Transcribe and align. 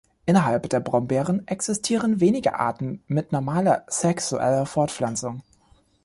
Innerhalb 0.25 0.67
der 0.67 0.79
Brombeeren 0.79 1.47
existieren 1.47 2.19
wenige 2.19 2.57
Arten 2.59 3.03
mit 3.05 3.31
normaler, 3.31 3.85
sexueller 3.87 4.65
Fortpflanzung. 4.65 5.43